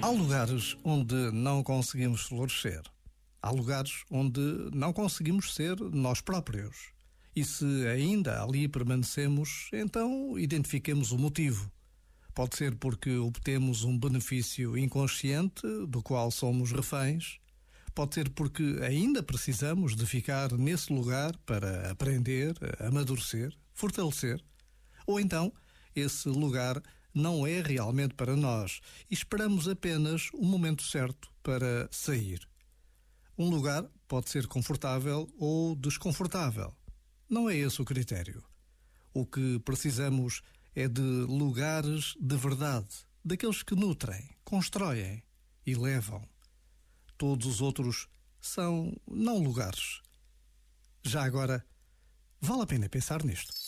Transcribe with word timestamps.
Há 0.00 0.10
lugares 0.10 0.76
onde 0.84 1.32
não 1.32 1.60
conseguimos 1.62 2.22
florescer. 2.22 2.82
Há 3.42 3.50
lugares 3.50 4.04
onde 4.08 4.40
não 4.72 4.92
conseguimos 4.92 5.54
ser 5.54 5.76
nós 5.80 6.20
próprios. 6.20 6.92
E 7.34 7.44
se 7.44 7.64
ainda 7.88 8.40
ali 8.42 8.68
permanecemos, 8.68 9.68
então 9.72 10.38
identifiquemos 10.38 11.10
o 11.10 11.18
motivo. 11.18 11.70
Pode 12.32 12.56
ser 12.56 12.76
porque 12.76 13.16
obtemos 13.16 13.82
um 13.82 13.98
benefício 13.98 14.78
inconsciente 14.78 15.66
do 15.88 16.00
qual 16.00 16.30
somos 16.30 16.70
reféns. 16.70 17.40
Pode 17.92 18.14
ser 18.14 18.30
porque 18.30 18.78
ainda 18.80 19.20
precisamos 19.20 19.96
de 19.96 20.06
ficar 20.06 20.52
nesse 20.52 20.92
lugar 20.92 21.36
para 21.38 21.90
aprender, 21.90 22.54
amadurecer, 22.78 23.52
fortalecer. 23.74 24.40
Ou 25.04 25.18
então, 25.18 25.52
esse 25.92 26.28
lugar 26.28 26.80
não 27.18 27.46
é 27.46 27.60
realmente 27.60 28.14
para 28.14 28.36
nós 28.36 28.80
e 29.10 29.14
esperamos 29.14 29.68
apenas 29.68 30.30
o 30.32 30.44
momento 30.44 30.82
certo 30.82 31.30
para 31.42 31.88
sair. 31.90 32.48
Um 33.36 33.50
lugar 33.50 33.84
pode 34.06 34.30
ser 34.30 34.46
confortável 34.46 35.28
ou 35.38 35.74
desconfortável. 35.76 36.74
Não 37.28 37.50
é 37.50 37.56
esse 37.56 37.82
o 37.82 37.84
critério. 37.84 38.42
O 39.12 39.26
que 39.26 39.58
precisamos 39.60 40.42
é 40.74 40.86
de 40.86 41.00
lugares 41.00 42.14
de 42.20 42.36
verdade, 42.36 42.88
daqueles 43.24 43.62
que 43.62 43.74
nutrem, 43.74 44.30
constroem 44.44 45.22
e 45.66 45.74
levam. 45.74 46.26
Todos 47.16 47.46
os 47.46 47.60
outros 47.60 48.06
são 48.40 48.96
não 49.06 49.38
lugares. 49.42 50.00
Já 51.02 51.24
agora, 51.24 51.64
vale 52.40 52.62
a 52.62 52.66
pena 52.66 52.88
pensar 52.88 53.24
nisto. 53.24 53.67